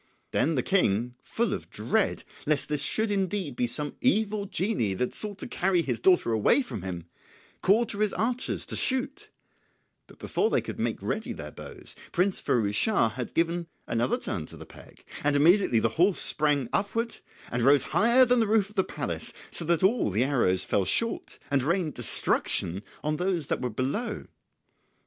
[0.31, 5.13] Then the King, full of dread lest this should indeed be some evil genie that
[5.13, 7.05] sought to carry his daughter away from him,
[7.61, 9.29] called to his archers to shoot,
[10.07, 14.47] but before they could make ready their bows Prince Firouz Schah had given another turn
[14.47, 17.17] to the peg, and immediately the horse sprang upward
[17.51, 20.83] and rose higher than the roof of the palace, so that all the arrows fell
[20.83, 24.25] short and rained destruction on those that were below.